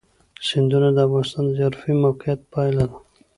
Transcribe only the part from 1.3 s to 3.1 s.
د جغرافیایي موقیعت پایله ده.